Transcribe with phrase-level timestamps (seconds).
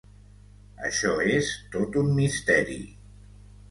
[0.89, 2.85] Això és tot un misteri!